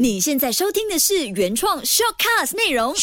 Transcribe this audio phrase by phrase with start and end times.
[0.00, 2.94] 你现在收听的是原创 shortcast 内容。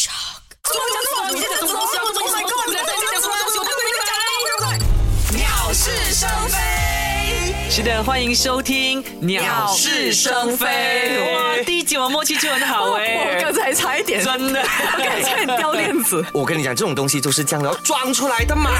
[5.32, 6.56] 鸟是生非。
[7.68, 10.66] 是的，欢迎收听《鸟是生非》。
[11.34, 14.62] 哇，第一集我们默契就很好哎、我刚才差一点，真的，
[14.96, 16.24] 刚才差点掉链子。
[16.32, 18.70] 我跟你讲，这种东西都是这样的，装出来的嘛。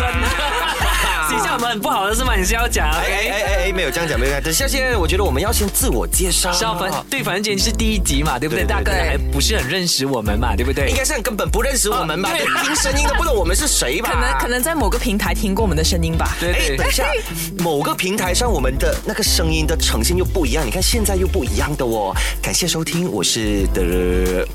[1.37, 2.35] 形象我们很不好的是吗？
[2.35, 2.89] 你是要讲？
[2.91, 4.45] 哎哎哎哎，没有这样讲，没有这样讲。
[4.45, 6.51] 等下先，我觉得我们要先自我介绍。
[6.53, 8.65] 是要反对，反正今天是第一集嘛，对不对？
[8.65, 10.97] 对对大家可能还不是很认识我们嘛，对不对应？
[10.97, 12.31] 该是很根本不认识我们吧？
[12.65, 14.11] 听声音都不知道我们是谁吧？
[14.11, 16.35] 可能可能在某个平台听过我们的声音吧。
[16.41, 17.05] 对等一下，
[17.59, 22.15] 某个平台上我们的那个声音的呈现又不一样，你看现在又不一样的哦。
[22.41, 24.47] 感谢收听，我是的，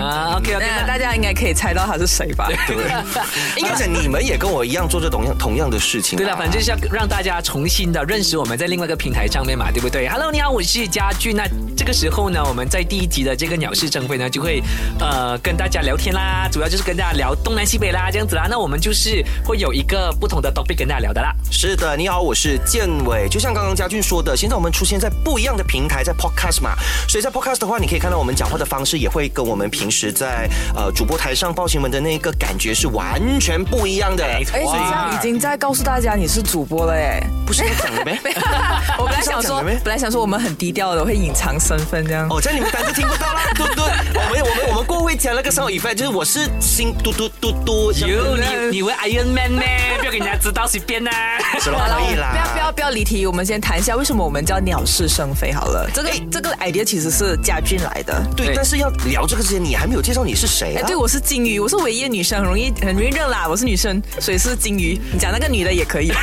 [0.00, 2.48] 啊，OK OK，那大家应该可以猜到他是谁吧？
[2.66, 2.76] 对，
[3.56, 6.11] 应该讲你们也跟我一样做着同样同样的事情。
[6.16, 11.34] 对了，反正就是要让大家重新的认识我们在另外一个平台上面嘛，对不对？Hello，你好，我是家俊。
[11.34, 11.44] 那
[11.82, 14.62] 这个时候呢，我们在第一集的这个鸟事争飞呢，就会
[15.00, 18.46] 呃跟大家聊天啦，主要就是跟大家聊东南西北啦，这样子啦。
[18.48, 21.34] 那我们就是会有一个不同的 topic 跟大家聊的啦。
[21.50, 23.28] 是的，你好，我是建伟。
[23.28, 26.76] 就像刚刚嘉俊说的，现在我们出现在不一样的平台，在 Podcast 嘛，
[27.08, 34.24] 所以在 Podcast 的话，你可以看到我们讲话的方式也会跟我们平时在呃主播台上报新闻的那个感觉是完全不一样的。
[34.38, 37.20] 没错哎，这样已经在告诉大家你是主播了哎。
[37.44, 38.16] 不是讲的呗？
[38.96, 42.28] 我本来想说本来想说我们很低调的，会隐藏分分这样。
[42.28, 43.82] 哦，这样你们单就听不到啦，嘟嘟。
[43.82, 47.92] 我们我们过后会加那个 sound effect，就是我是心嘟嘟嘟嘟。
[47.92, 49.62] 哟，你你为 Iron Man 呢？
[49.98, 51.10] 不要给人家知道随便呐。
[51.52, 51.70] 可
[52.10, 52.30] 以啦。
[52.32, 55.88] 不要不要不要离题，我们先谈一下为什么我们叫鸟是生非好了。
[55.94, 58.22] 这个这个 idea 其实是家俊来的。
[58.36, 60.86] 对，但是要聊这个之前，你还没有介绍你是谁哎，啊？
[60.86, 63.46] 对，我是金鱼，我是唯一的女生，很容易很容易认啦。
[63.48, 65.00] 我是女生，所以是金鱼。
[65.12, 66.12] 你讲那个女的也可以。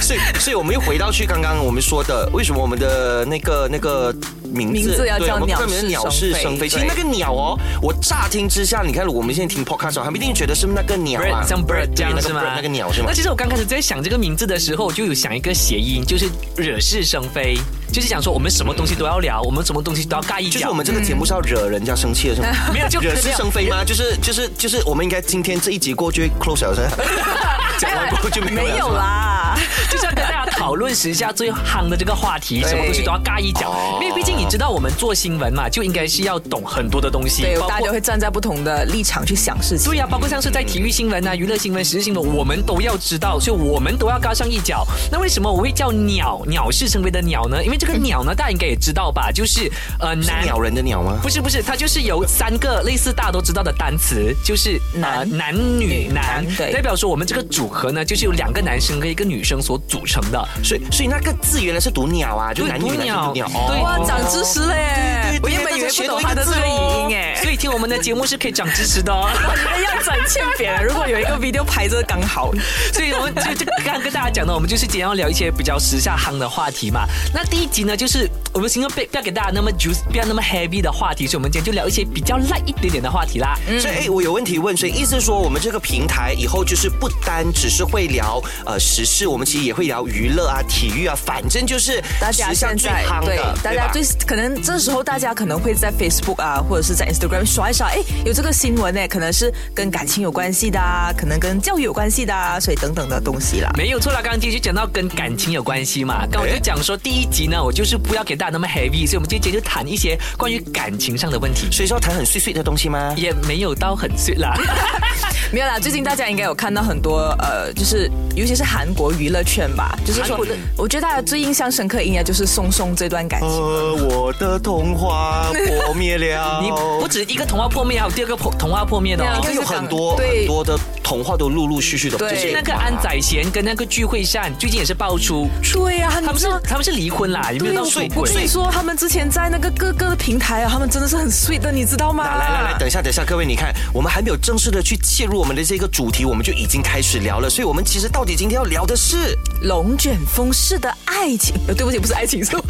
[0.00, 12.42] 所以，所以我们又回到去刚刚我们说的，为什么我们的那个那个名字，名字要对我们叫鸟是生其实那个鸟哦，我乍听之下，你看我们现在听 podcast，还不一定觉得是那个鸟啊像 bird 这样是吗？
[12.56, 13.14] 那个鸟是吗那？
[13.14, 17.56] 其实我刚开始在想这个名字的时候，我就有想一个谐音，就是惹是生非，
[17.92, 20.52] 就是想说我们什么东西都要聊，我们什么东西都要尬一脚。
[20.54, 22.48] 就是我们这个节目是要惹人家生气的，是吗？
[22.72, 23.84] 没有就惹是生非吗？
[23.84, 27.58] 就是就是就是，我们应该今天这一集过去会 close 了，是吧？
[27.78, 28.94] 讲完过后就没有了没有。
[28.94, 29.58] 啦。
[29.90, 30.31] 就是要跟大家
[30.62, 33.98] 讨论时下最夯的这个话题，什么东西都要尬一脚哦。
[34.00, 39.90] 因为毕竟你知道，我们做新闻嘛，就应该是要懂很多的东西，对，大家会站在不同的立场去想事情。
[39.90, 44.86] 对呀、包括像是在体育新闻啊、娱乐新闻、时事新闻，我们都要知道，所以我们都要尬上一脚。
[45.10, 47.60] 那为什么我会叫鸟鸟是成为的鸟呢？
[47.64, 49.68] 因为这个鸟呢，大家应该也知道吧，就是
[49.98, 51.18] 呃男是鸟人的鸟吗？
[51.20, 60.48] 不是不是，它就是由三个类似大家都知道的单词，就是男呃、男女女男男，对代表说我们这个组合呢，就是由两个男生跟一个女生所组成的。
[60.62, 63.46] 所以所以那个字原来是读鸟啊，就男女男读鸟是读鸟。
[63.68, 65.38] 对哇，哦长知识嘞！
[65.42, 67.34] 我原本以为不懂他的这个语音哎。
[67.42, 69.28] 所以听我们的节目是可以长知识的哦。
[69.76, 70.82] 你们要展欠扁了。
[70.82, 72.50] 如果有一个 video 拍这个刚好。
[72.92, 77.06] 所以我们就就刚刚跟大家讲的，我们就是今天要聊一些比较时下夯的话题嘛。
[77.34, 83.56] 那第一集呢，就是我们希望不不要给大家那么 juice，不要那么 heavy 的话题，所以我们今天就聊一些比较 light 一点点的话题啦。
[83.80, 103.70] 所以，哎，我有问题问，所以意思是说，我们这个平台以后就是不单只是会聊呃时事，我们其实也会聊娱乐啊、体育啊，反正就是大家现在最夯的，对大家最可能这时候大家可能会在 Facebook 啊，或者是在 Instagram 刷一刷，哎，有这个新闻呢，可能是跟感情有关系的啊，可能跟教育有关系的啊，所以等等的东西啦。
[103.76, 113.14] 没有错啦，刚刚继续讲到跟感情有关系嘛，刚我就讲说第一集呢，我就是不要给大家那么 heavy，所以我们今天就谈一些关于感情上的问题，所以说谈很碎碎的东西吗？
[113.16, 114.54] 也没有到很碎啦。
[115.52, 123.48] 没有啦，最近大家应该有看到很多呃，就是尤其是韩国娱乐圈吧，就是说韩国的，我觉得大家最印象深刻应该就是松松这段感情。
[123.48, 126.60] 呃，我的童话破灭了。
[126.62, 126.70] 你
[127.00, 130.78] 不止一个童话破灭，还有第二个破童话破灭的哦有很多很多的
[131.12, 138.42] 童话都陆陆续续的，对就是那个安宰贤跟那个具惠善，最近也是爆出，对呀、啊，他们是他们是离婚啦，有没有到出对，我轨跟？
[138.42, 142.24] 你说，他们之前在那个各个的平台啊，他们真的是很 sweet 的，你知道吗？
[142.24, 147.50] 来来来，等一下，等一下，各位，你看，我们还没有正式的去切入我们的这个主题，我们就已经开始聊了。
[147.50, 152.62] 所以，我们其实到底今天要聊的是，龙卷风式的爱情， 呃，对不起，不是爱情，是口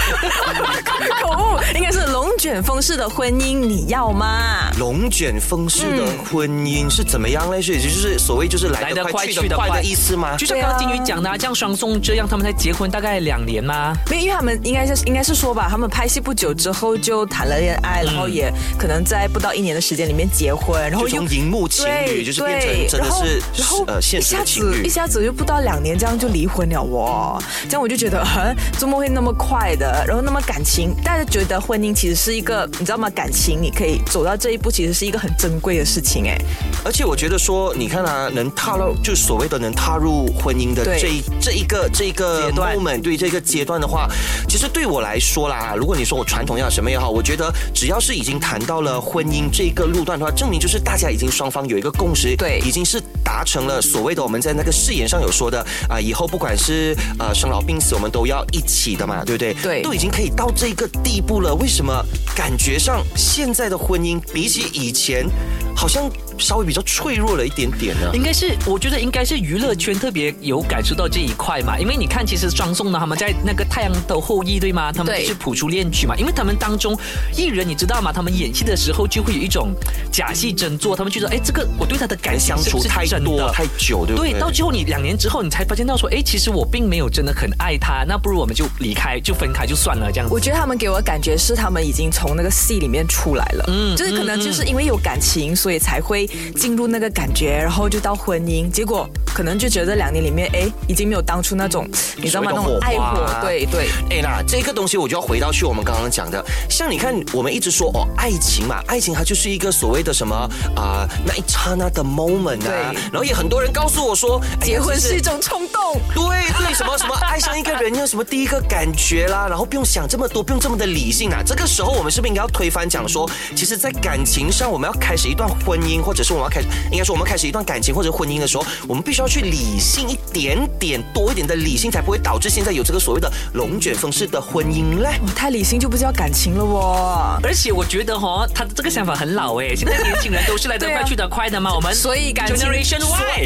[1.38, 4.68] 误， 应该是龙卷风式的婚姻，你要吗？
[4.80, 7.62] 龙卷风式的婚姻是怎么样嘞？
[7.62, 10.34] 所以就是所谓就是来得快去得快的意思吗？
[10.38, 13.92] 就像刚刚金鱼讲的、啊，像双宋这样，他们才结婚大概两年吗？
[14.08, 24.88] 没有，因为他们应该是应该是说吧，他们拍戏不久之后就谈了恋爱，然后也可能在不到一年的时间里面结婚，然后从荧幕情侣就是变成真的是然后呃现一下实的情侣子一。
[24.88, 27.36] 下子又不到两年，这样就离婚了哦。
[27.38, 27.42] 哦。
[27.68, 30.02] 这样我就觉得，哼，怎么会那么快的？
[30.08, 33.10] 然后那么感情，大家觉得婚姻其实是一个，你知道吗？
[33.10, 36.40] 感情你可以走到这一步，其实是一个很珍贵的事情，哎。
[36.82, 44.08] 而且我觉得说，你看啊，能踏入就所谓的能踏入婚姻的这一这一个这一个 moment，对这个阶段的话，
[44.48, 53.00] 其实对我来说啦，如果你说我传统要什么也好，我觉得只要是已经谈到了婚姻这个路段的话，证明就是大家已经双方有一个共识，对，已经是
[53.32, 59.54] 达成了所谓的我们在那个誓言上有说的啊，以后不管是呃生老病死，我们都要一起的嘛，对不对？
[59.62, 62.04] 对，都已经可以到这个地步了，为什么
[62.36, 65.26] 感觉上现在的婚姻比起以前
[65.74, 66.10] 好像？
[66.38, 74.90] 稍微比较脆弱了一点点呢，应该是我觉得应该是娱乐圈特别有感受到这一块嘛，因为你看，其实双宋呢，他们在那个《太阳的后裔》对吗？
[74.90, 76.98] 他们就是谱出恋曲嘛，因为他们当中
[77.36, 78.10] 艺人你知道吗？
[78.10, 79.72] 他们演戏的时候就会有一种
[80.10, 84.32] 假戏真做，他们觉得哎，这个我对他的感相处太多太久，对不对？
[84.32, 90.28] 对，到最后你两年之后，你才发现到说，哎，其实我并没有真的很爱他，那不如我们就离开，就分开就算了这样。
[90.28, 96.26] 我觉得他们给我感觉是他们已经从那个戏里面出来了，嗯，就是可能就是因为有感情，所以才会
[96.56, 97.12] 进入那个。
[97.12, 101.86] 感觉，然后就到婚姻，结果可能就觉得两年里面，哎，已经没有当初那种，
[102.16, 102.50] 你知道吗？
[102.54, 103.88] 那种爱火，对对。
[104.08, 110.34] 哎，那这个东西我就要回到去我们刚刚讲的，像你看，我们一直说哦，爱情嘛，爱情它就是一个所谓的什么
[110.74, 112.94] 啊，那一刹那的 moment 啊。
[113.12, 116.00] 然后也很多人告诉我说，结婚是一种冲动。
[116.14, 116.24] 对
[116.58, 121.42] 对，什么什么爱上一个人要什么第一个感觉啦，然后不用想这么多，不用这么的理性啊。
[121.44, 127.02] 这个时候我们是不是应该要推翻讲说，其实，在感情上我们要开始一段婚姻，或者是我们要开始应该。
[127.02, 135.18] 说我们开始一段感情或者婚姻的时候，我们必须要去理性一点点，多一点的理性，才不会导致现在有这个所谓的龙卷风式的婚姻嘞。
[135.34, 137.38] 太理性就不叫感情了哦。
[137.42, 139.74] 而且我觉得哈，他的这个想法很老哎。
[139.74, 141.74] 现在年轻人都是来得快去得快的嘛。
[141.74, 142.70] 我们所以感情，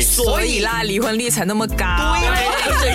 [0.03, 1.85] 所以啦，离婚率才那么高。
[2.81, 2.93] 对，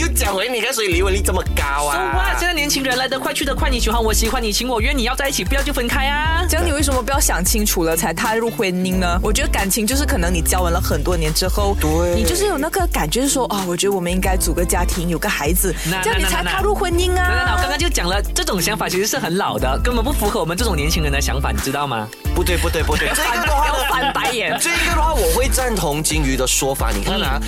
[0.00, 2.12] 又 又讲回你看，所以离婚率这么高啊。
[2.14, 6.44] 哇，现在年轻人来得快去得快，你喜欢我喜欢你情我愿，你要在一起不要就分开啊。
[6.48, 9.18] 这样你为什么不要想清楚了才踏入婚姻呢？
[9.22, 10.02] 我觉得感情就是。
[10.12, 17.28] 可能你交往了很多年之后，对，你就是有那个感觉，是说啊，我觉得我们应该组个家庭，有个孩子，这样你才踏入婚姻啊。
[17.30, 22.06] 那那我刚刚就讲了，这种想法其实是很老的，根本不符合我们这种年轻人的想法，你知道吗？
[22.34, 24.58] 不对，不对，不对， 这个的话要翻 白眼。
[24.60, 26.90] 这个的话，我会赞同红金鱼的说法。
[26.90, 27.38] 你看啊，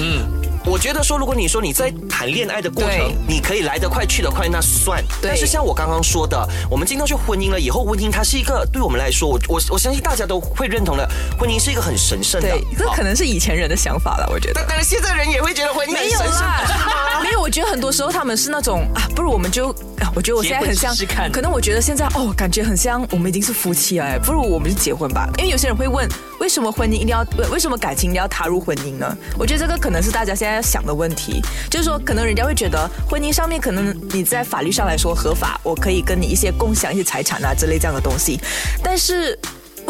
[0.67, 5.03] 我觉得说，如果你说你在谈恋爱的过程，你可以来得快去得快，那算。
[5.21, 11.09] 但是像我刚刚说的，我们进到去婚姻了以后，婚姻它是一个对我们来说，我我我相信大家都会认同的，
[11.39, 12.49] 婚姻是一个很神圣的。
[12.49, 14.55] 对，这可能是以前人的想法了，我觉得。
[14.55, 17.45] 但但是现在人也会觉得婚姻没有啦，没有。
[17.45, 19.69] 我觉得很多时候他们是那种啊，不如我们就，
[20.15, 20.95] 我觉得我现在很像，
[21.31, 25.29] 可能我觉得现在哦，感觉很像我们已经是夫妻了，不如我们就结婚吧。
[25.37, 26.09] 因为有些人会问，
[26.41, 27.23] 为什么婚姻一定要，
[27.53, 29.15] 为什么感情一定要踏入婚姻呢？
[29.39, 31.43] 我觉得这个可能是大家现在要想的问题。
[31.71, 38.41] 就是说，可能人家会觉得婚姻上面，可能你在法律上来说合法，我可以跟你一些共享一些财产啊之类这样的东西，
[38.83, 39.39] 但是。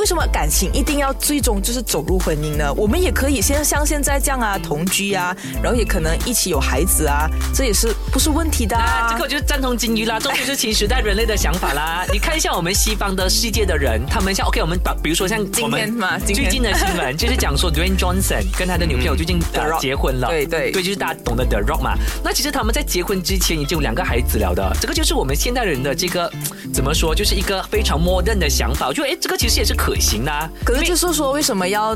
[0.04, 2.70] 为什么感情一定要最终就是走入婚姻呢？
[2.74, 8.76] 我们也可以先像现在这样啊，同居啊，然后也可能一起有孩子啊，这也是不是问题的。
[8.76, 12.04] 啊这个我就赞同金鱼啦， 这就是新时代人类的想法啦。
[12.12, 19.40] 你看一下我们西方的世界的人，他们像 OK，我们把比如说像今天嘛，最近的新闻就是讲说 Dwayne Johnson 跟他的女朋友最近
[19.80, 21.94] 结婚了，对对对，就是大家懂得 The Rock 嘛。
[22.22, 26.30] 那其实他们在结婚之前已经有两个孩子了的，这个就是我们现代人的这个
[26.74, 28.86] 怎么说，就是一个非常 modern 的想法。
[28.86, 30.48] 我觉得哎，这个其实也是可行啊。
[30.64, 31.94] 可是就是说，为什么要？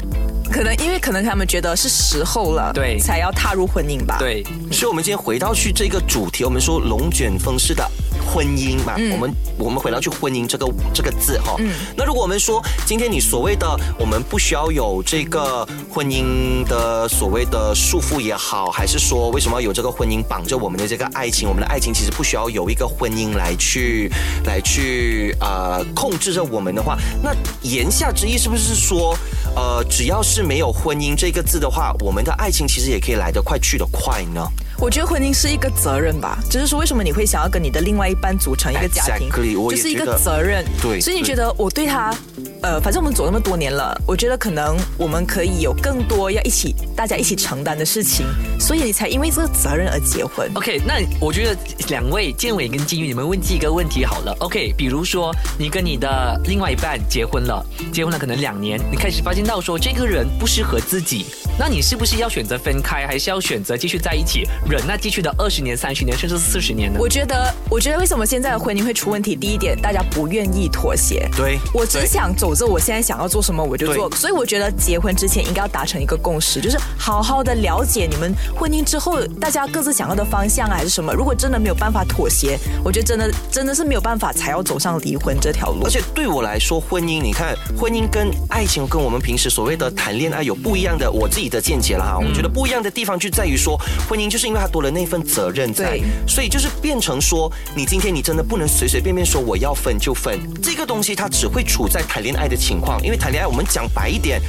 [0.50, 4.16] 可能因为可能他们觉得是时候了，对，才要踏入婚姻吧。
[4.18, 7.86] 对，所以我们今天回到去这个主题，我们说龙卷风式的
[8.30, 11.56] 婚姻嘛，我们我们回到去婚姻这个这个字哈。
[11.58, 11.72] 嗯。
[11.96, 13.66] 那如果我们说今天你所谓的
[13.98, 21.48] 我们不需要有这个婚姻的所谓的束缚也好，还是说为什么要有这个婚姻绑着我们的这个爱情？
[21.48, 24.10] 我们的爱情其实不需要有一个婚姻来去
[24.44, 29.16] 来去呃控制着我们的话，那言下之意是不是说？
[29.58, 34.40] 呃，只要是没有婚姻这个字的话，我们的爱情其实也可以来得快去得快呢。
[34.78, 39.28] 我觉得婚姻是一个责任吧，就是说为什么你会想要跟你的另外一半组成一个家庭，
[39.68, 40.64] 就是一个责任。
[40.80, 42.16] 对，所以你觉得我对他，
[42.62, 48.26] 呃，反正我们走那么多年了，我觉得可能我们可以有更多要一起大家一起承担的事情，
[48.58, 50.50] 所以你才因为这个责任而结婚。
[50.54, 51.56] OK，那我觉得
[51.88, 54.36] 两位建伟跟金玉，你们问一个问题好了。
[54.40, 61.26] OK，比如说你跟你的另外一半结婚了，结婚了可能两年，你开始发现到说这个人不适合自己。
[61.60, 66.98] 那你是不是要选择分开，还是要选择继续在一起，忍那继续的二十年、三十年，甚至四十年呢？
[67.00, 69.34] 我觉得，我觉得为什么现在的婚姻会出问题？
[69.34, 71.28] 第一点，大家不愿意妥协。
[71.36, 74.10] 对，我只想走着我现在想要做什么我就做。
[74.12, 81.12] 所以我觉得结婚之前应该要达成一个共识，就是好好的了解你们婚姻之后大家各自想要的方向啊，还是什么。
[81.12, 85.84] 如果真的没有办法妥协，我觉得真的真的是没有办法，才要走上离婚这条路。
[85.84, 92.18] 而且对我来说，婚姻，你看，婚姻跟爱情跟我们平时所谓的谈恋爱有不一样的，我自己的见解了哈。
[92.18, 104.40] 我觉得不一样的地方就在于说，婚姻就是因为它多了那份责任在，所以就是变成说，你今天你真的不能随随便便说我要分就分，这个东西它只会处在谈恋爱的情况，因为谈恋爱我们讲白一点。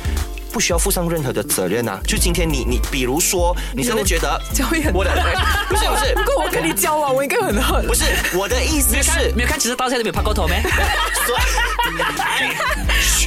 [0.52, 2.02] 不需要负上任何的责任啊！
[2.08, 5.12] 就今天你你，比如说，你真的觉得交很我的
[5.70, 7.86] 不是不是，不过我跟你交往，我应该很恨。
[7.86, 10.60] 不是我的意思是，没有看，其实到现在都没有拍过头没？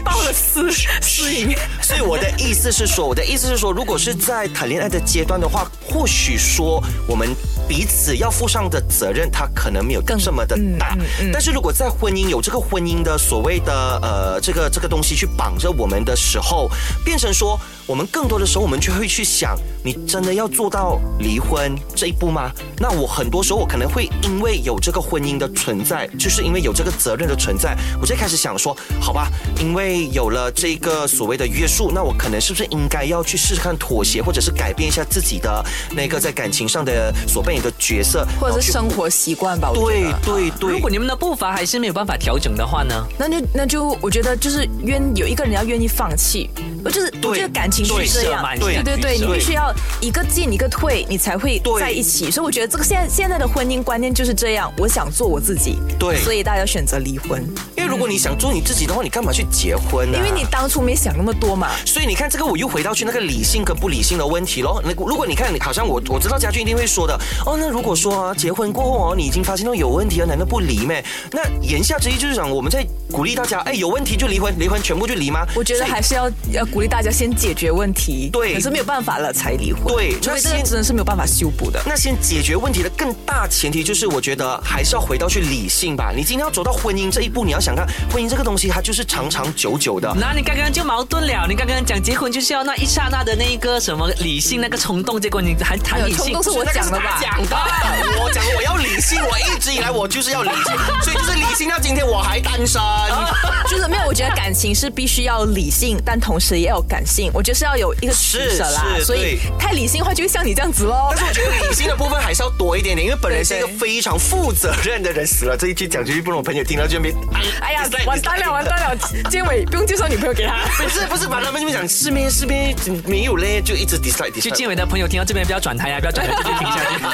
[0.04, 1.54] 报了私私隐。
[1.80, 7.28] 所以我的意思是说，我的意思是说，如果是在谈恋爱的阶段的话，或许说我们。
[7.68, 10.98] 彼此要负上的责任，他可能没有这么的大。
[11.32, 16.68] 但是如果在婚姻有这个婚姻的所谓的呃这个这个东西去绑着我们的时候，
[17.04, 17.58] 变成说。
[17.84, 22.50] 我们更多的时候，我们就会去想，你真的要做到离婚这一步吗？
[22.78, 29.28] 那我很多时候，我可能会因为有这个婚姻的存在，就是因为有这个责任的存在，我就开始想说，好吧，
[29.58, 39.72] 因为有了这个所谓的约束，那我可能是不是应该要去试试看妥协，或者是改变一下自己的那个在感情上的所扮演的角色，或者是生活习惯吧？
[39.74, 40.72] 对对对。
[40.72, 43.04] 如果你们的步伐还是没有办法调整的话呢？
[43.18, 46.48] 那就那就我觉得就是愿有一个人要愿意放弃，
[46.84, 47.72] 我就是我觉得感。
[47.72, 52.30] 情是这样，对对对，你必须要一个进一个退，你才会在一起。
[52.30, 54.70] 所以我觉得这个现在现在的婚姻观念就是这样。
[54.76, 57.42] 我想做我自己，对，所以大家选择离婚。
[57.74, 60.18] 因为如果你想做你自己的话，你干嘛去结婚呢？
[60.18, 61.68] 因为你当初没想那么多嘛。
[61.84, 64.80] 所以你看，这个我又回到去那个理性跟不理性的问题喽。
[64.84, 67.56] 那如果你看，好像我我知道家俊一定会说的哦。
[67.58, 71.04] 那如果说啊，结婚过后哦，你已经发现到有问题了，难道不离咩？
[71.30, 75.46] 那言下之意就是讲我们在鼓励大家，哎，有问题就离婚，离婚全部就离吗？
[75.54, 78.30] 我觉得还是要要鼓励大家先解决问题。
[78.32, 79.84] 对，可是没有办法了才离婚。
[79.86, 81.80] 对，那先真的是没有办法修补的。
[81.86, 86.12] 那先解决问题的更大前提就是，我觉得还是要回到去理性吧。
[86.14, 90.12] 你今天要走到婚姻这一步，你要想看婚姻这个东西，它就是长长久久的。
[90.16, 91.46] 那你刚刚就矛盾了。
[91.48, 97.18] 你刚刚讲结婚就是要那一刹那的那一个什么理性那个冲动，结果你还谈理性，冲动是我讲的吧？
[97.20, 97.56] 讲的，
[98.22, 102.80] 我讲我要理性，我一直以来我就是要理性， 所以就是理性到今天我还单身。
[103.68, 107.30] 就是没有，我觉得感情是必须要理性，但同时也有感性。
[107.32, 108.84] 我觉得是要有一个取舍啦。
[109.04, 111.12] 所以太理性的话，就会像你这样子喽。
[111.16, 115.22] 但是我觉得理性的部分还是要多一点点，因为本人是一个非常负责任的人。
[115.26, 117.14] 死了这一句讲出去，不让我朋友听到就没。
[117.60, 118.98] 哎呀，完蛋了，完蛋了！
[119.30, 120.64] 结尾不用介绍女朋友给他。
[120.82, 122.74] 不是不是，把他们这边讲视频视频
[123.06, 124.40] 没有嘞，就一直 dislike。
[124.40, 127.04] 就建伟的朋友听到这边不要转台啊，不要转台，继续听下去。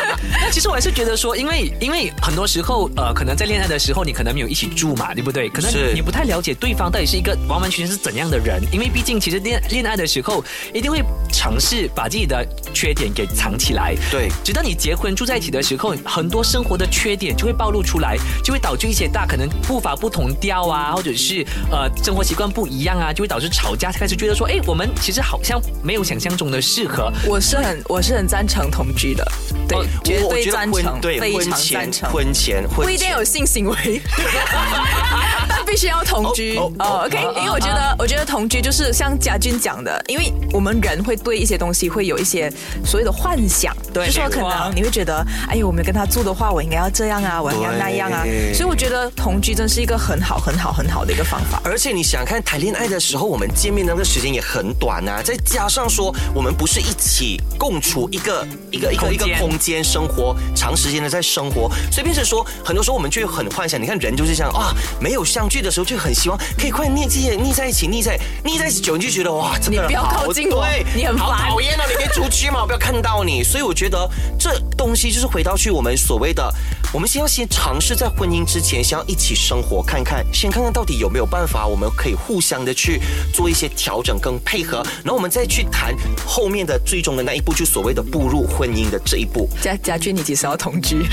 [0.40, 5.48] 那其实我还是觉得说，因为因为很多时候呃，可能在恋爱的时候，你可能没有一起住嘛，对不对？
[5.48, 11.02] 可能你不太了解对方到底是一个完完全全是怎样的人，因为毕竟其实恋恋爱的时候一定会
[11.32, 13.94] 尝试把自己的缺点给藏起来。
[14.10, 27.12] 对，直到你结婚住在一起的时候，很多生活的缺点就会暴露出来，就会导致一些大可能步伐不同调啊，或者是呃生活习惯不一样啊，就会导致吵架，开始觉得说，哎，我们其实好像没有想象中的适合。
[27.26, 29.26] 我是很我是很赞成同居的，
[29.68, 32.09] 对，绝对赞成，对，非常赞成。
[32.12, 34.00] 婚前不一定有性行为。
[35.68, 36.56] 必须要同居。
[36.56, 42.50] 哦，OK，因为我觉得，我觉得同居就是像家俊讲的，因为我们人会对一些东西会有一些
[42.84, 51.60] 所谓的幻想，对，就说可能你会觉得，哎呦，我们跟他住的话，我应该要这样啊，我应该那样啊，所以我觉得同居真是一个很好、很好、很好的一个方法。
[51.64, 63.80] 而且你想看谈恋爱的时候，我们见面那个时间也很短啊，再加上说我们不是一起共处一个一个一个一个空间生活，长时间的在生活，所以变成说，很多时候我们就很幻想。
[63.80, 71.84] 你看人就是这样啊，没有相聚的时候就很希望可以快腻腻腻在一起，腻在腻在一起久，你就觉得哇，你不要靠近我，你很烦，讨厌啊！
[71.88, 73.42] 你别出去嘛，我不要看到你。
[73.42, 76.52] 所以我觉得这东西就是回到去我们所谓的，
[76.92, 83.00] 我们先要先尝试在婚姻之前，先要一起生活看看，先看看到底有没有办法，我们可以互相的去
[83.32, 85.94] 做一些调整跟配合，然后我们再去谈
[86.26, 89.48] 后面的最终的那一步，就所谓的步入婚姻的这一步。
[89.62, 91.06] 家家俊，你几时要同居？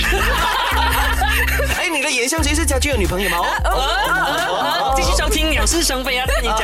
[2.05, 2.25] 哎，你的眼。
[2.25, 3.38] 联想，谁是家具的女朋友吗？
[3.65, 6.62] 哦继续收听《鸟是生非》啊，跟你讲。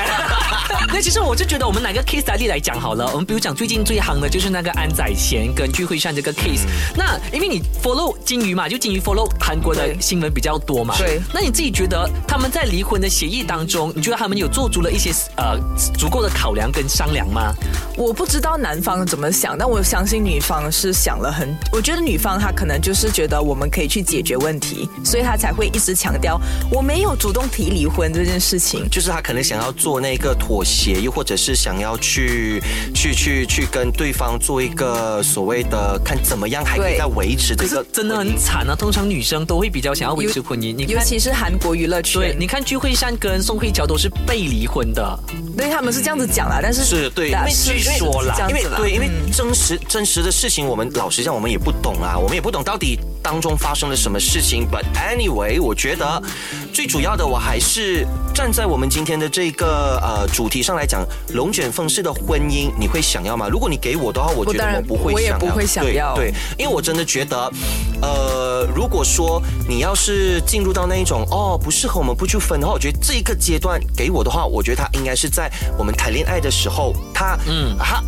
[0.88, 3.07] 那其实我就觉得，我们哪个 case 例来讲好了。
[3.12, 6.65] 我们比如讲最近最夯的就是那个安宰贤跟聚会上这个 case。
[6.95, 10.95] 那因为你 follow 金鱼嘛，就金鱼 follow 韩国的新闻比较多嘛。
[10.98, 11.21] 对。
[11.33, 15.60] 那你自己觉得他们在离婚的协议当中，你觉得他们有做足了一些呃
[15.95, 17.53] 足够的考量跟商量吗？
[17.95, 21.53] 我不知道男方怎么想，但我相信女方是想了很。
[21.71, 26.39] 我觉得女方她可能就是觉得我们可以去解决问题，所以她才会一直强调
[26.71, 28.88] 我没有主动提离婚这件事情。
[28.89, 32.61] 就是他可能想要做那个妥协，又或者是想要去
[32.93, 37.83] 去去去跟对方做一个所谓的看怎么样还可以再维持这个。
[37.91, 38.75] 真的很惨啊！
[38.75, 42.21] 通常女生都会比较想要维持婚姻，尤其是韩国娱乐圈。
[42.21, 45.19] 对，你看聚会善跟宋慧乔都是被离婚的。
[45.57, 54.67] 对，他们是这样子讲啦，但是是对，因为据说啦，因为对，因为真实真实的事情，我们老实讲，我们也不懂啊，我们也不懂到底当中发生了什么事情。
[54.69, 56.21] But anyway，我觉得
[56.73, 63.47] 最主要的，我还是站在我们今天的这个呃主题上来讲，龙卷风式的婚姻，你会想要吗？
[63.49, 66.15] 如果你给我的话，我觉得我不会，我也不会想要。
[66.15, 67.51] 对，因为我真的觉得，
[68.01, 75.51] 呃，如果说你要是进入到那一种哦不适合我们不去分的话，我觉得这一个阶段给我的话，我觉得他应该是在。
[75.77, 78.03] 我们谈恋爱的时候，他嗯，他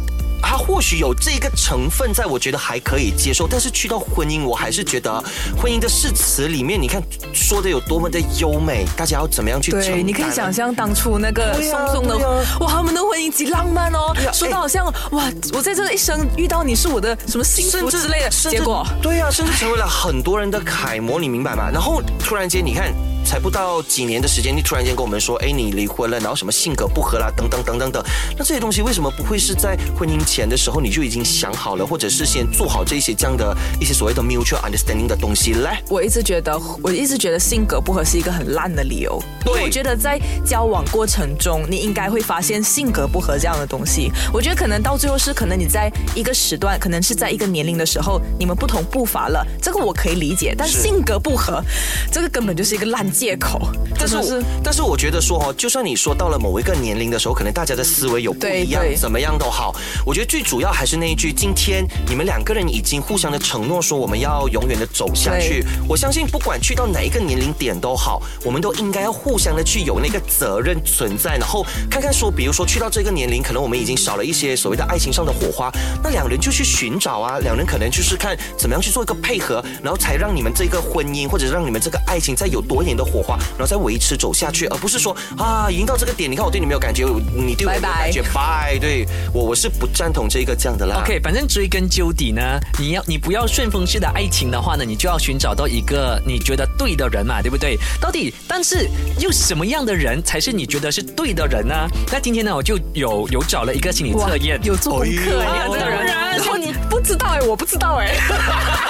[0.45, 5.11] 他或许有这个成分，在我觉得还可以接受，但是去到婚姻，我还是觉得
[5.57, 7.01] 婚姻的誓词里面，你看
[7.33, 9.71] 说的有多么的优美，大家要怎么样去？
[9.71, 12.17] 对，你可以想象当初那个松松的
[12.59, 15.23] 哇，他们的婚姻极浪漫哦，说的好像哇，
[15.53, 21.69] 我在这一生遇到你是我的什么幸福之类的，结果对呀，甚至成为了很多人的楷模，你明白吗？
[21.71, 22.93] 然后突然间，你看。
[23.33, 28.03] 才不到几年的时间，你突然间跟我们说，哎，你离婚了，然后什么性格不合啦，等等等等等。
[28.37, 35.79] 那这些东西为什么不会是在婚姻前的时候你就已经想好了，或者是先做好这些这样的一些所谓的 mutual understanding 的东西嘞？
[35.89, 39.19] 我一直觉得，我一直觉得性格不合是一个很烂的理由。
[39.43, 44.11] 对，我觉得在交往过程中，你应该会发现性格不合这样的东西。
[44.31, 50.53] 我觉得可能到最后是可能你在一个时段，可能是在一个年龄的时候，你们不同步伐了，这个我可以理解。
[50.55, 51.63] 但性格不合，
[52.11, 53.03] 这个根本就是一个烂。
[53.23, 53.57] 借口，
[53.97, 59.73] 但是但是我觉得说哦，就算你说到了某一个年龄的时候，可能大家的思维有不一样，怎么样都好。
[60.05, 65.63] 我觉得最主要还是那一句：今天你们两个人已经互相的承诺说我们要永远的走下去。
[65.87, 75.71] 我相信不管去到哪一个年龄点都好，我们都应该要互相的去有那个责任存在，然后看看说，比如说去到这个年龄，可能我们已经少了一些所谓的爱情上的火花，
[76.03, 83.12] 那两人就去寻找啊，两人可能就是看怎么样去做一个配合，然后才让你们这个婚姻或者让你们这个爱情再有多一点的。
[83.13, 91.01] 火花，然后再维持走下去，而不是说啊，已经到这个点，你看我对你没有感觉，你对我没有感觉，拜，对我我是不赞同这个这样的啦。
[91.03, 92.41] OK，反正追根究底呢，
[92.79, 97.77] 你要你不要顺风式的爱情的话呢，你就要寻找到一个你觉得对的人嘛，对不对？
[98.01, 101.75] 到底，但是又什么样的人才是你觉得是对的人呢？
[102.11, 105.37] 那今天呢，我就有有找了一个心理测验，有做功课
[105.77, 106.05] 的人，
[106.37, 108.15] 然后你不知道哎，我不知道哎。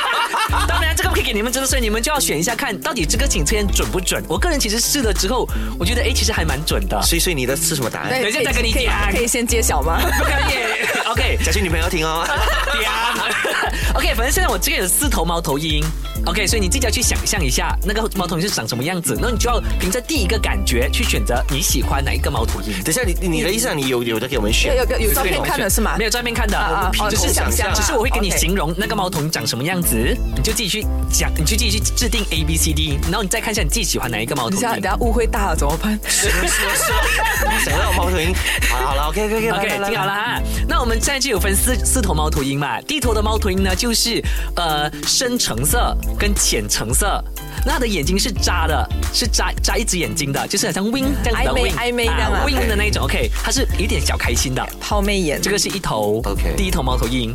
[0.67, 4.23] 当然，这个不可以给你们知道，所以你们就要选一下，看到底这个请测验准不准。
[4.27, 5.47] 我个人其实试了之后，
[5.79, 7.01] 我觉得哎，其实还蛮准的。
[7.01, 8.09] 所以，所以你的是什么答案？
[8.09, 9.11] 等一下再跟你讲。
[9.11, 9.99] 可以先揭晓吗？
[10.19, 11.05] 不可以。
[11.09, 12.25] OK， 小心女朋友听哦。
[13.93, 15.83] OK，反正现在我这个有四头猫头鹰。
[16.25, 22.71] OK，所以你自己要去想象一下那个猫头鹰是长什么样子，那你就要凭着第一个感觉去选择你喜欢哪一个猫头鹰。
[22.83, 24.75] 等一下，你你的意思，你有有的给我们选？
[24.75, 25.95] 有有有照片看的是吗？
[25.97, 29.95] 没有照片看的，只是想象，只是我会给你形容那个猫头鹰长什么样子，
[30.35, 34.61] 你就自己去讲，你就自己去制定 A B C D，然后你再看一下你自己喜欢哪一个猫头鹰。
[34.61, 35.99] 等下误会大了怎么办？
[36.07, 38.31] 是是是，想要猫头鹰。
[38.69, 40.41] 好好了，OK OK OK，听好了哈。
[40.67, 44.23] 那我们现在就有分四四头猫头鹰嘛，第一头的猫头鹰呢，就是
[44.55, 47.19] 呃深橙色跟浅橙色。
[47.65, 53.03] 那它的眼睛是眨的，是眨眨一只眼睛的，就是好像 wing 这样的 wing，暧昧的 wing 的那种。
[53.03, 55.41] OK，它是有点小开心的，抛媚眼。
[55.41, 57.33] 这个是一头 OK，第一头猫头鹰。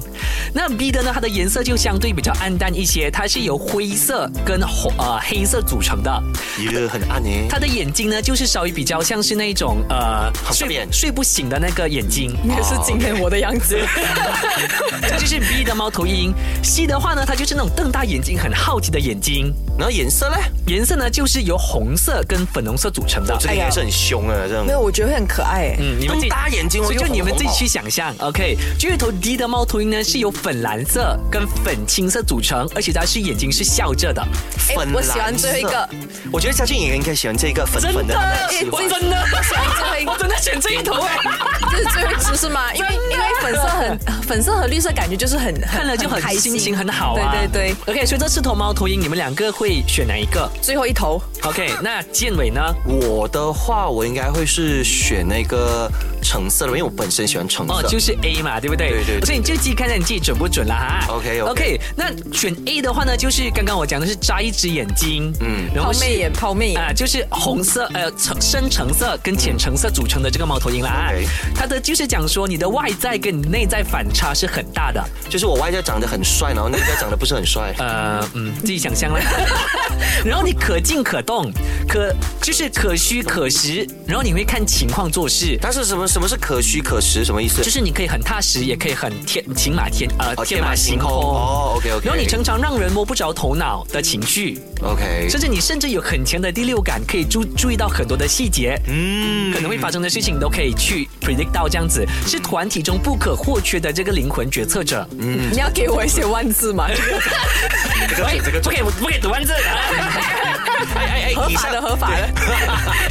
[0.53, 1.11] 那 B 的呢？
[1.15, 6.23] 它的颜色就相对比较暗淡一些，它是由灰色跟红呃黑色组成的。
[6.59, 7.29] 一个很暗呢。
[7.49, 12.37] 它的眼睛呢，就是稍微比较像是那种呃睡睡不醒的那个眼睛。
[12.45, 13.79] 也是今天我的样子。
[15.03, 16.33] 这就是 B 的猫头鹰。
[16.62, 19.53] C 的话呢，它就是那种瞪大眼睛、很好奇的眼睛。
[19.79, 20.37] 然后颜色呢？
[20.66, 23.37] 颜色呢，就是由红色跟粉红色组成的。
[23.38, 24.64] 这应该是很凶啊，这样。
[24.64, 25.76] 没有，我觉得会很可爱。
[25.79, 28.14] 嗯，你们大眼睛，所以就你们自己去想象。
[28.20, 34.26] OK，巨头 D 的猫头鹰呢，是由粉蓝色跟粉青色组成，而且它是眼睛是笑着的。
[34.57, 35.88] 粉我喜欢最后一个。
[36.33, 38.14] 我觉得嘉俊也应该喜欢这个粉粉的。
[38.48, 39.24] 真的，真的，
[40.11, 41.18] 我真的选这一头哎。
[41.70, 42.72] 这是最后一只是吗？
[42.74, 47.33] 因为因为粉色很粉色和绿色感觉就是很看了就很心情很好啊。
[47.33, 47.94] 对对对。
[47.94, 50.49] OK，所以这四头猫头鹰，你们两个会选选哪一个？
[50.62, 51.21] 最后一头。
[51.42, 52.61] OK，那建伟呢？
[52.87, 55.90] 我的话，我应该会是选那个
[56.23, 57.75] 橙色的，因为我本身喜欢橙色。
[57.75, 58.90] 哦，就是 A 嘛，对不对？
[58.90, 59.21] 对对。
[59.21, 61.07] 所以你就自己看看你自己准不准了哈。
[61.11, 61.81] OK OK。
[61.95, 71.12] 那选 A 的话呢，就是刚刚我讲的是扎一只眼睛，嗯，然后泡妹眼，泡妹眼啊，就是红色呃橙深橙色跟浅橙色组成的这个猫头鹰啦。
[71.55, 77.75] 它的就是讲说你的外在跟你内在反差是很大的，就是我外在长得很帅，然后内在长得不是很帅。
[77.79, 79.21] 呃嗯，自己想象了。
[80.25, 81.51] 然后你可静可动，
[81.89, 85.59] 可就是可虚可实，然后你会看情况做事。
[85.61, 87.25] 但是什么什么是可虚可实？
[87.25, 87.63] 什么意思？
[87.63, 91.11] 就是你可以很踏实，也可以很天晴马天呃天马行空。
[91.11, 92.07] 哦，OK OK。
[92.07, 95.29] 然后你常常让人摸不着头脑的情绪，OK。
[95.29, 105.07] 甚至你甚至有很强的第六感，可以注注意到很多的细节，嗯，可能会发生的事情你都可以去 predict 到这样子，是团体中不可或缺的这个灵魂决策者。
[105.19, 106.89] 嗯，你要给我一些万字吗？
[108.09, 109.53] 这个这个 不可以不可以读万字。
[110.94, 112.29] 哎哎哎，合法的合法的，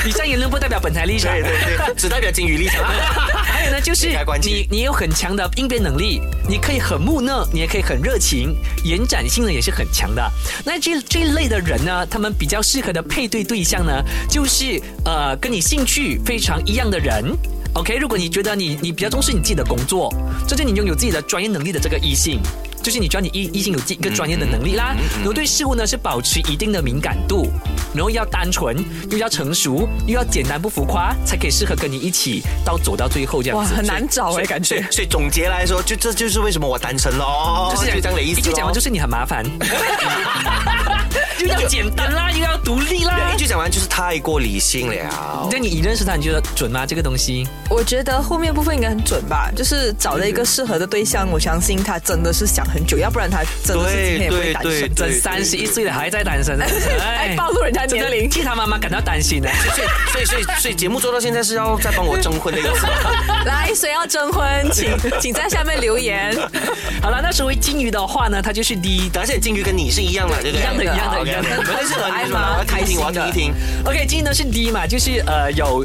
[0.08, 2.84] 以上言论不代表本台立场，对对对，只代表金鱼立场。
[3.34, 4.10] 还有呢，就是
[4.42, 10.32] 你你有很强的应变能力，你可以很木讷，你也可以很热情，延展性呢也是很强的。
[10.64, 17.36] 那这这一类的人呢，他们比较适合的配对对象呢，就是呃跟你兴趣非常一样的人。
[17.74, 20.14] OK，如果你觉得你你比较重视你自己的工作，
[20.48, 22.40] 这就你拥有自己的专业能力的这个异性。
[22.86, 27.52] 就是你只要你一一心有一个专业的能力啦，然后对事物呢是保持一定的敏感度，
[27.96, 28.78] 然后要单纯
[29.10, 33.72] 又要成熟又要简单不浮夸，才可以适合跟你一起到走到最后这样子。
[33.72, 34.86] 哇，很难找哎，感觉。
[34.92, 38.40] 所以总结来说，就这就是为什么我单身喽，就是这样的意思。
[38.40, 39.44] 一句讲完就是你很麻烦。
[41.40, 43.32] 又要简单啦，又要独立啦。
[43.34, 45.48] 一句讲完就是太过理性了。
[45.52, 46.86] 那你你认识他，你觉得准吗？
[46.86, 47.48] 这个东西？
[47.70, 49.52] 我觉得后面部分应该很准吧。
[49.56, 54.96] 就是找了一个适合的对象，我相信他真的是想很久，要不然他真的是今天也不会单身。
[54.96, 56.58] 真三十一岁了还在单身，
[57.00, 59.50] 还 暴露人家年龄，替他妈妈感到担心呢。
[59.74, 62.88] 所以所以所以所以节目做到现在是要再帮我征婚的意思。
[63.46, 66.36] 来，谁要征婚，请请在下面留言。
[67.02, 70.62] 好了，那作为金鱼的话呢，他就是第一，而且金鱼跟你是一样的，对不对？
[70.62, 71.25] 一样的，一样的。
[71.34, 72.64] 没事， 爱吗？
[72.68, 73.54] 开心，我听一听。
[73.86, 75.84] OK，今天呢是 D 嘛，就是呃有。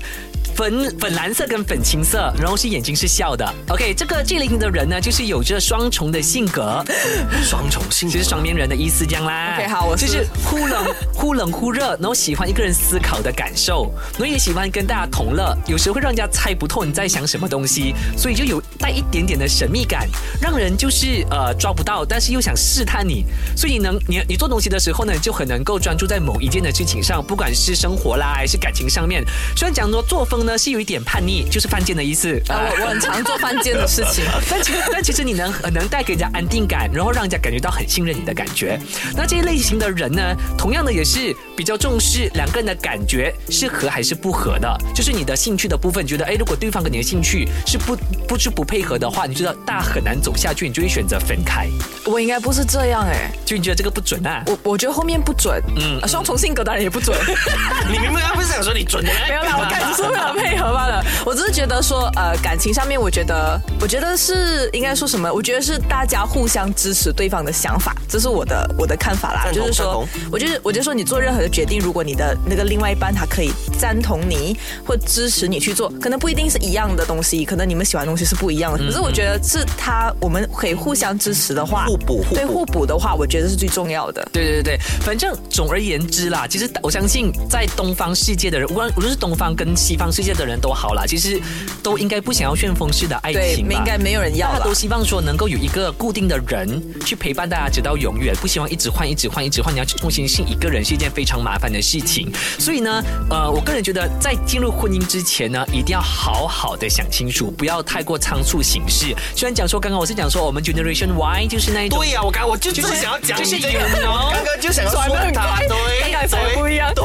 [0.55, 3.47] 粉粉蓝色跟粉青色，然后是眼睛是笑的。
[3.69, 6.85] OK，这个这类型的人呢，就是有着双重的性格，
[7.43, 9.57] 双重性格，就是双面人的意思，这样啦。
[9.57, 20.09] OK，好，我就是忽冷忽冷忽热，然后喜欢一个人思考的感受，然后也喜欢跟大家同乐，有时会让人家猜不透你在想什么东西，所以就有带一点点的神秘感，
[20.41, 23.25] 让人就是呃抓不到，但是又想试探你，
[23.57, 29.25] 所以你能你你做东西的时候呢，就很能够专注在某一件的事情上，不管是生活啦还是感情上面。
[29.57, 30.57] 虽然讲说作风呢。
[30.61, 32.39] 是有一点叛逆，就是犯贱的意思。
[32.49, 38.79] 啊我我很常做犯贱的事情， 但其实但其实你能能带给人家安定感，然后让人家感觉到很信任你的感觉。
[39.17, 40.21] 那这一类型的人呢，
[40.59, 44.77] 同样的也是比较重视两个人的感觉是合还是不合的。
[44.95, 47.97] 就是你的兴趣的部分，觉得哎，如果对方跟你的兴趣是不
[48.29, 51.67] 不是不配合的话，你觉得大很难走下去，你就会选择分开。
[52.05, 54.43] 我应该不是这样哎，就你觉得这个不准啊？
[54.47, 57.17] 我我觉得后面不准，嗯，双重性格当然也不准。
[57.91, 59.11] 你明明刚不是想说你准的？
[59.29, 61.05] 没有啦，我感觉是为了配合罢了。
[61.25, 65.33] 我只是觉得说，呃，感情上面，我觉得，我觉得是应该说什么？
[65.33, 69.51] 我觉得是大家互相支持对方的想法，这是我的我的看法啦。
[69.53, 78.79] 就是说，我就是，我就说你做任何的决定，如果你的那个另外一半他可以赞同你或支持你去做，可能不一定是一样的东西，可能你们喜欢的东西是不一样的。
[78.79, 84.27] 可是我觉得是他我们可以互相支持的话，互补，对互补的话，我觉得是最重要的。
[84.33, 91.41] 对对对对，反正总而言之啦，其实我相信在东方世界的人，无论无论是东方跟西方世界的人都好啦，其实
[91.83, 93.75] 都应该不想要旋风式的爱情吧？
[93.75, 94.51] 应该没有人要。
[94.51, 99.73] 大家都希望说能够有一个固定的人去陪伴大家直到永远，不希望一直换、一直换、一直换。
[99.73, 102.31] 你要去重新信一个人是一件非常麻烦的事情。
[102.59, 109.15] 所以呢，呃，我个人觉得在进入婚姻之前呢，一定要好好的想清楚，不要太过仓促行事。
[109.37, 115.01] 虽然讲说刚刚我是讲说我们 Generation Y 就是那一种，对呀，我刚我就就是想要讲，就是这个，刚刚就想要说
[115.33, 117.05] 他，对，刚才不一样，对，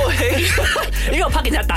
[1.12, 1.68] 因为我怕给人家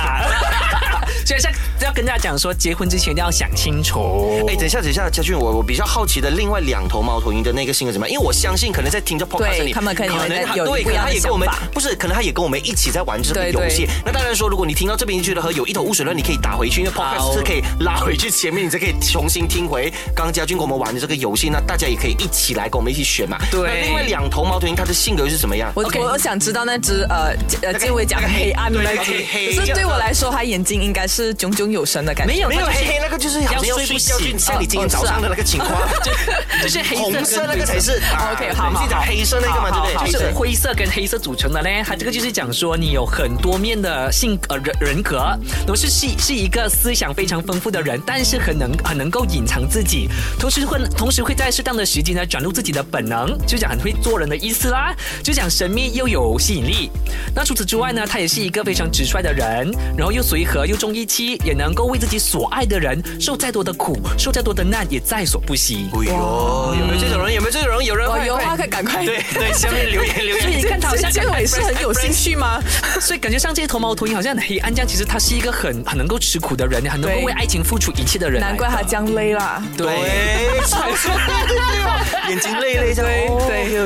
[1.34, 1.38] 打。
[1.38, 4.44] 所以，要跟大家讲说，结婚之前一定要想清楚。
[4.48, 8.12] 哎，等一下，等一下，嘉俊，我我比较好奇的，另外两头猫头鹰的那个性格怎么样？
[8.12, 10.12] 因为我相信，可能在听着 podcast 里，他们可能
[10.56, 13.88] 有对，可能他也跟我们不是，可能他也跟我们一起在玩这个游戏。
[14.04, 21.48] 那当然说，如果你听到这边觉得和有一头雾水了，你可以打回去，因为 podcast 是可以拉回去前面，你才可以重新听回刚刚嘉俊跟我们玩的这个游戏。
[21.48, 23.38] 那大家也可以一起来跟我们一起选嘛。
[23.50, 23.60] 对。
[23.62, 25.70] 那另外两头猫头鹰，它的性格又是什么样？
[25.74, 29.12] 我我想知道那只呃呃，这位讲黑暗的那只，
[29.56, 31.17] 可是对我来说，它眼睛应该是。
[31.24, 32.32] 是炯炯有神的感觉。
[32.32, 35.70] 没有没有黑黑那个就是要睡不醒，像你今天早上的那个情况，
[36.02, 36.12] 就
[36.62, 38.00] 就是黑红色那个才是
[38.32, 40.12] OK，好好好，黑色那个嘛，对不对？
[40.12, 41.82] 就是灰色跟黑色组成的嘞。
[41.84, 56.90] 它这个就是讲说你有很多面的性呃人人格，然后是是是一个思想非常丰富的人，但是很能很能够隐藏自己，同时会同时会在适当的时机呢转入自己的本能，就讲很会做人的意思啦，就讲神秘又有吸引力。
[57.34, 65.88] 那除此之外呢，他也是一个非常直率的人，然后又随和又重义气，也能够为自己所爱的人受再多的苦，受再多的难也在所不惜。
[65.94, 67.34] 哎呦，有没有这种人？
[67.34, 67.84] 有没有这种人？
[67.84, 70.42] 有人有话可以赶快对对，下面留言留言。
[70.42, 72.60] 所以你看他好像结尾是很有兴趣吗？
[73.00, 78.40] 所以感觉上这些头毛秃鹰好像很黑暗，这样其实他是一个很很能够吃苦的人，很能够为爱情付出一切的人。
[78.40, 79.62] 难怪他这样累啦。
[79.76, 79.86] 对，
[82.28, 83.10] 眼睛累累这样。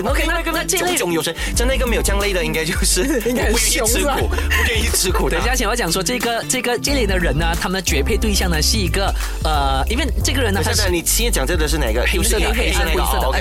[0.01, 5.29] 对，OK，那那这类炯有神，像那个没有这样累的，应该就是 应该不愿意吃苦，不愿意吃苦。
[5.29, 12.03] 等一下，想要讲说这个这个这类的人呢，他们的绝配对象呢是一个呃，因为这个人呢，他是你现在讲这个是哪个？
[12.07, 12.91] 黑色的，黑色的，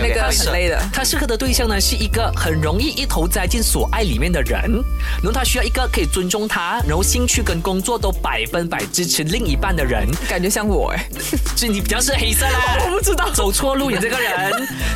[0.02, 0.82] 那个很累的。
[0.94, 4.62] 他适合的对象呢是一个很容易一头栽进所爱里面的人，
[5.22, 10.08] 然后他需要一个可以尊重他，然后兴趣跟工作都百分百支持另一半的人。
[10.30, 11.06] 感觉像我哎，
[11.58, 12.78] 所以你比较是黑色啦。
[12.86, 14.32] 我不知道走错路，你这个人。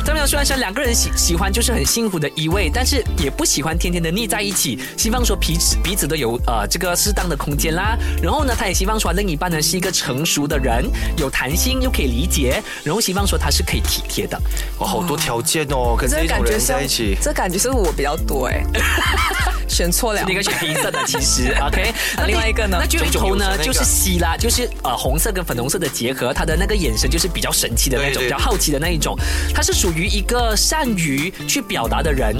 [0.04, 7.96] 他们虽然说两个人喜喜欢就是很幸福的依偎，但是也不喜欢天天的腻在一起，希望说彼此彼此都有呃这个适当的空间啦。
[8.22, 10.84] 然后呢，他也希望说另一半呢是一个成熟的人，
[11.16, 14.40] 有弹性又可以理解，然后希望说他是可以体贴的。
[14.78, 18.62] 哇，好多条件哦，跟 这种人在一起，这感觉是我比较多哎，
[19.68, 21.54] 选错了，那个选黑色的其实。
[21.62, 21.92] OK。
[22.16, 29.16] 那另外一个呢，那最头呢就是希拉，就是呃红色跟粉红色的结合，他的那个眼神就是比较神奇的那种，比较好奇的那一种，
[29.54, 32.36] 他是属于一个善于去表达的人。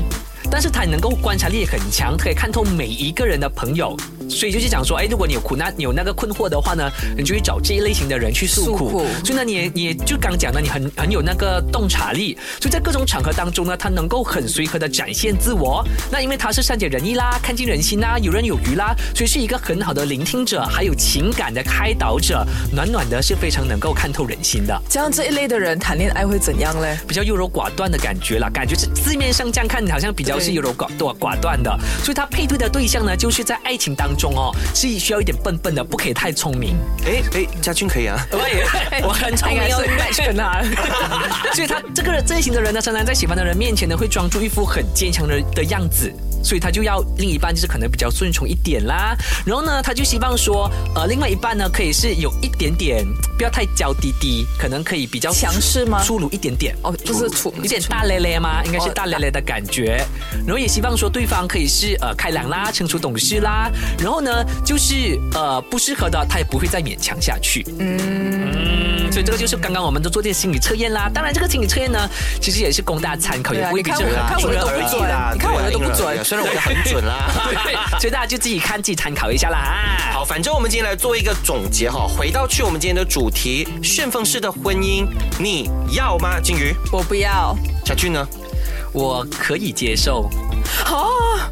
[0.48, 3.96] 但是他能够观察力很强，可以看透每一个人的朋友，
[4.28, 9.04] 所以就是讲说，哎，如果你有苦难，你有那个困惑的话呢，你就去找这一类型的人去诉苦。
[9.24, 15.84] 所以呢，你你就刚讲的，你很很有那个洞察力，所以在各种场合当中呢，他能够很随和的展现自我。
[16.10, 24.80] 那因为他是善解人意啦，看尽人心啦，游刃有余啦，所以是一个很好的聆听者，还有情感的开导者，暖暖的，是非常能够看透人心的。
[24.88, 26.96] 这样这一类的人谈恋爱会怎样嘞？
[27.08, 30.36] 比较优柔寡断的感觉啦，感觉是字面上这样看，好像比较。
[30.38, 36.76] 是优柔寡断寡断的，所以他配对的对象呢，就是在爱情当中哦，是需要一点笨笨的，不可以太聪明。
[37.04, 38.18] 哎哎，家俊可以啊，
[39.02, 40.62] 我很聪明， 要 match 跟他。
[41.54, 46.12] 所以他这个类型的人呢，常常在喜欢的人面前呢，会装出一副很坚强的的样子。
[46.46, 53.04] 所以他就要另一半就是可能比较顺从一点啦，然后呢，他就希望说，呃，另外一半呢可以是有一点点，
[53.36, 56.00] 不要太娇滴滴，可能可以比较强势吗？
[56.04, 58.62] 粗鲁一点点哦，就是粗有点大咧咧吗？
[58.64, 60.00] 应该是大咧咧的感觉。
[60.46, 63.68] 然后也希望说对方可以是呃开朗啦，成熟懂事啦。
[63.98, 67.66] 然后呢，就是呃不适合的，他也不会再勉强下去。
[67.80, 71.10] 嗯，所以这个就是刚刚我们都做这心理测验啦。
[71.12, 72.08] 当然，这个心理测验呢，
[72.40, 76.24] 其实也是供大家参考，也不会比较看我的都不准啦，你看我的都不准。
[76.36, 77.30] 虽然我的很准啦，
[77.98, 80.12] 所以大家就自己看，自己参考一下啦啊！
[80.12, 85.06] 好，反正我们今天来做一个总结哈，回到去我们今天的主题：旋风式的婚姻，
[85.38, 86.38] 你要吗？
[86.38, 87.56] 金鱼，我不要。
[87.86, 88.26] 小俊呢？
[88.92, 90.28] 我可以接受。
[90.86, 91.08] 哦，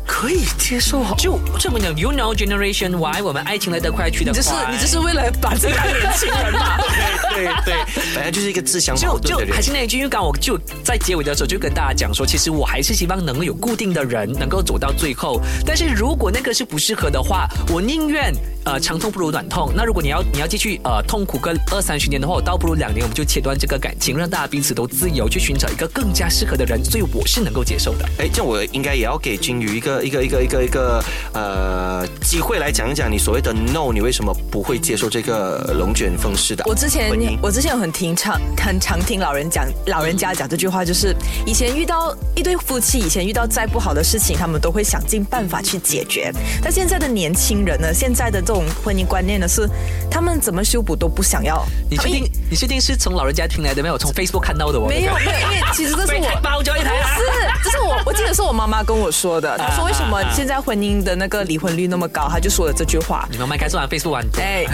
[0.07, 1.05] 可以接受。
[1.17, 4.41] 就这么讲，You know Generation Y，我们爱情来得快去得快。
[4.41, 6.79] 你这是你这是为了把这个年轻人嘛？
[7.35, 7.75] 对对对，
[8.15, 9.55] 本来就是一个自相矛盾的人。
[9.55, 15.41] 还是那一句，因为刚我就在结尾的时候就跟大家讲说，其实我还是希望能够有固定的人能够走到最后。
[15.67, 18.33] 但是如果那个是不适合的话，我宁愿
[18.65, 19.73] 呃长痛不如短痛。
[19.75, 26.83] 那如果你要你要继续呃痛苦个二三十年的话，我倒不如两年我们就切断这个感情，让大家彼此都自由去寻找一个更加适合的人。
[26.85, 28.05] 所以我是能够接受的。
[28.19, 36.65] 哎，这样我应该也要给金鱼一个一个一个一个一个呃机会来讲一讲你所谓的 no，你为什么不会接受这个龙卷风式的？
[36.67, 41.15] 我之前我之前很听常很常听老人讲，老人家讲这句话，就是
[41.47, 46.33] 以前遇到一对夫妻，以前遇到再不好的事情，他们都会想尽办法去解决。
[46.63, 49.69] 但现在的年轻人呢，现在的这种婚姻观念的，是
[50.11, 51.65] 他们怎么修补都不想要。
[51.91, 52.31] 你确定？
[52.51, 53.83] 你确定是从老人家听来的？
[53.83, 54.79] 没有从 Facebook 看到的？
[54.81, 57.23] 没有没有，因为其实这是我 包交一台，是
[57.65, 59.57] 这是我我记得是我妈妈跟我说的。
[59.59, 62.29] 她说为什么现在婚姻的那个离婚率那么高？
[62.29, 63.29] 她就说了这句话。
[63.31, 64.25] 你妈妈开始玩 Facebook 玩？
[64.39, 64.65] 哎，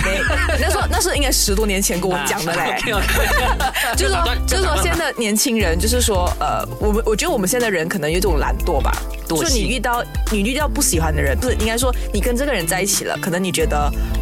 [0.60, 2.80] 那时候那是应该十多年前跟我讲的嘞。
[3.96, 8.92] 就是说，就是说，现在年轻人就是说，呃，我们我觉得我们现在人可能有这种懒惰吧。
[9.28, 13.69] 就你遇到你遇到不喜欢的人，不是应该说你跟这个人在一起了，可能你觉得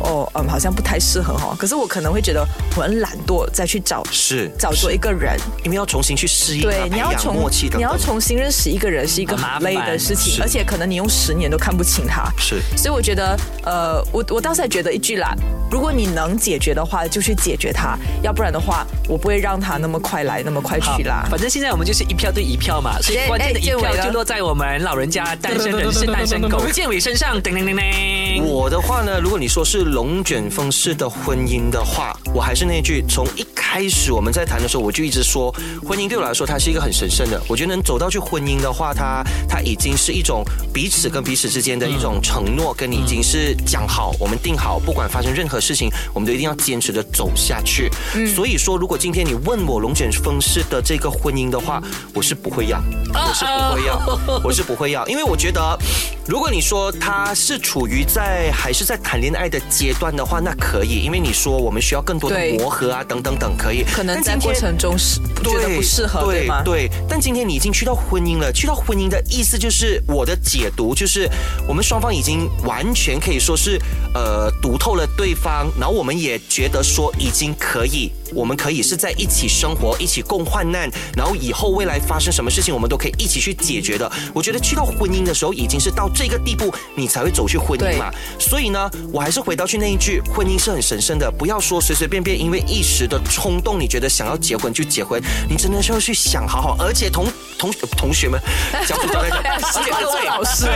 [0.00, 1.54] 哦，嗯，好像不太适合哈。
[1.58, 12.30] 可是我可能会觉得我很懒惰，再去找是找做一个人，因为要重新去适应，对，你要重默契的，你要重新认识一个人是一个很累的事情，而且可能你用十年都看不清他。
[12.38, 13.38] 是，所以我觉得。
[13.64, 15.34] 呃，我我倒是还觉得一句啦，
[15.70, 21.26] 如果你能解决的话，就去解决他；要不然的话，我不会让他那么快来，那么快去啦。
[21.30, 27.38] 反正现在我们就是一票对一票嘛，所以关键的一票就落在我们老人家单身人士、单身狗建伟身上。
[27.42, 28.42] 叮铃铃铃。
[28.46, 35.54] 我的话呢，如果你说是龙卷风式的婚姻的话，我还是那句，从一开始我们在谈的时候，我就一直说，
[35.86, 37.40] 婚姻对我来说，它是一个很神圣的。
[37.48, 47.88] 我觉得能走到去婚姻的话，它它已经是一种彼此跟彼此之间的一种承诺，跟你已经是讲好，我们定好，不管发生任何事情，我们都一定要坚持的走下去。
[48.14, 52.82] 嗯所以说，如果今天你问我龙卷风式的这个婚姻的话，我是不会要，
[53.14, 55.78] 我是不会要，我是不会要，因为我觉得，
[56.26, 63.84] 如果你说他是处于在还是在谈恋爱的阶段的话，那可以，因为你说我们需要更多的磨合啊，等等等，可以。
[63.84, 66.62] 可能在过程中是觉得不适合，对吗？
[66.62, 66.90] 对。
[67.08, 71.28] 但今天你已经去到婚姻了，去到婚姻的意思就是我的解读就是，
[71.66, 73.80] 我们双方已经完全可以说是
[74.14, 78.12] 呃读透了对方，然后我们也觉得说已经可以。
[78.34, 84.10] 我们可以是在一起生活，一起共患难，然后以后未来发生什么事情，我们都可以一起去解决的。
[84.34, 88.10] 我觉得去到婚姻的时候，已经是到这个地步，你才会走去婚姻嘛。
[88.38, 96.76] 所以呢，我还是回到去那一句，婚姻是很神圣的，不要说随随便便因为一时的冲动，你觉得想要结婚就结婚，你真的是要去想好好。
[96.78, 97.26] 而且同
[97.58, 98.40] 同同学们，
[98.86, 100.66] 教主教在讲， 而且各位老师，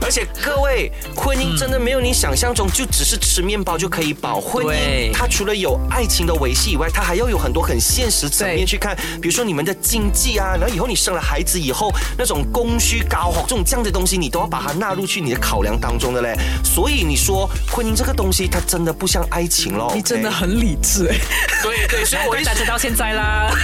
[0.00, 4.40] 而且各位，婚姻真的没有你想象中就只是吃面包就可以保。
[4.40, 16.38] 婚姻它除了有爱情的维系以外，它还要有很多很现实层面去看，比如说你们的经济啊，然后以后你生了孩子以后，那种供需高哈，这种这样的东西，你都要把它纳入去你的考量当中的嘞。
[16.62, 19.90] 所以你说婚姻这个东西，它真的不像爱情喽。
[19.92, 21.16] 你真的很理智哎。
[21.62, 23.50] 对对，所以我一直到现在啦。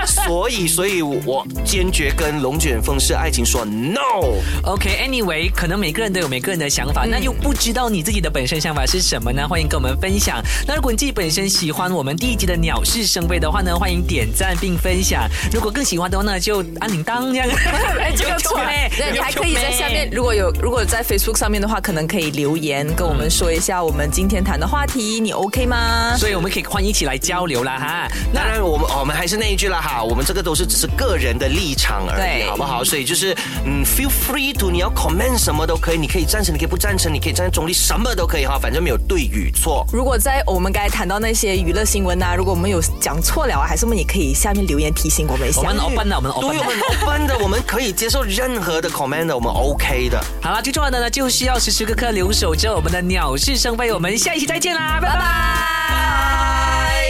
[0.06, 4.40] 所以，所以我坚决跟龙卷风是爱情说 no。
[4.64, 9.46] OK，Anyway，可能每个人都有每个人的想法，那又不知道你自己的本身想法是什么呢？
[9.46, 10.42] 欢迎跟我们分享。
[10.66, 12.60] 那如果你自己本身喜欢我们第一集的。
[12.60, 15.26] 鸟事生非的话呢，欢迎点赞并分享。
[15.50, 17.48] 如果更喜欢的话呢，就按铃铛这样。
[18.14, 26.14] 这个错嘞，你还可以在下面，如果有如果在 Facebook 上面的话，可能可以留言跟我们说一下我们今天谈的话题，你 OK 吗？
[26.18, 28.08] 所以我们可以欢迎一起来交流啦哈。
[28.34, 32.84] 当然，我们我们还是那一句了哈，我们这个都是只是个人的立场而已，好不好？
[32.84, 33.34] 所以就是
[33.64, 39.86] 嗯，feel free to，你要 comment 什么都可以，你可以赞成，你可以不赞成，你可以站在中立，什么都可以哈，反正没有对与错。
[39.92, 45.60] 如果在我们刚才谈到那些娱乐新闻呐，如果我们有讲错了啊，还是我们也可以下面留言提醒我们一下。
[45.60, 50.18] 我们 open 的，我们 open 的，我们可以接受任何的 comment，我们 OK 的。
[50.40, 53.92] 好了，最重要的呢，就是要时时刻刻留守着我们的鸟事生非。
[53.92, 57.09] 我们下一期再见啦，拜拜。